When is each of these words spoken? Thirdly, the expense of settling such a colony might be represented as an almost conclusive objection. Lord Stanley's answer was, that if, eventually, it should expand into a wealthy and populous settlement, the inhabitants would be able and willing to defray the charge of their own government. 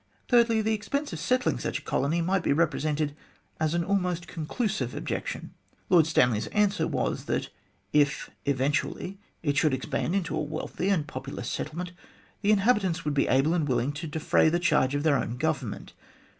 Thirdly, 0.29 0.63
the 0.63 0.73
expense 0.73 1.13
of 1.13 1.19
settling 1.19 1.59
such 1.59 1.77
a 1.77 1.81
colony 1.83 2.23
might 2.23 2.41
be 2.41 2.53
represented 2.53 3.15
as 3.59 3.75
an 3.75 3.83
almost 3.83 4.27
conclusive 4.27 4.95
objection. 4.95 5.53
Lord 5.91 6.07
Stanley's 6.07 6.47
answer 6.47 6.87
was, 6.87 7.25
that 7.25 7.49
if, 7.93 8.31
eventually, 8.45 9.19
it 9.43 9.57
should 9.57 9.75
expand 9.75 10.15
into 10.15 10.35
a 10.35 10.41
wealthy 10.41 10.89
and 10.89 11.05
populous 11.05 11.51
settlement, 11.51 11.91
the 12.41 12.51
inhabitants 12.51 13.05
would 13.05 13.13
be 13.13 13.27
able 13.27 13.53
and 13.53 13.67
willing 13.67 13.91
to 13.93 14.07
defray 14.07 14.49
the 14.49 14.57
charge 14.57 14.95
of 14.95 15.03
their 15.03 15.17
own 15.17 15.37
government. 15.37 15.93